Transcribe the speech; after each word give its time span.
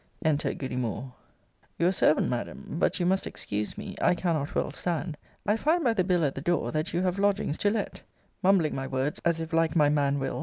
ENTER 0.25 0.55
GOODY 0.55 0.77
MOORE. 0.77 1.13
Your 1.77 1.91
servant, 1.91 2.27
Madam 2.27 2.77
but 2.79 2.99
you 2.99 3.05
must 3.05 3.27
excuse 3.27 3.77
me; 3.77 3.95
I 4.01 4.15
cannot 4.15 4.55
well 4.55 4.71
stand 4.71 5.15
I 5.45 5.55
find 5.57 5.83
by 5.83 5.93
the 5.93 6.03
bill 6.03 6.25
at 6.25 6.33
the 6.33 6.41
door, 6.41 6.71
that 6.71 6.91
you 6.91 7.01
have 7.03 7.19
lodgings 7.19 7.55
to 7.59 7.69
let 7.69 8.01
[mumbling 8.41 8.73
my 8.73 8.87
words 8.87 9.21
as 9.23 9.39
if, 9.39 9.53
like 9.53 9.75
my 9.75 9.89
man 9.89 10.17
Will. 10.17 10.39